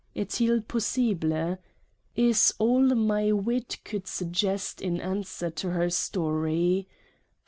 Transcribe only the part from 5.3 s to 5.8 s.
to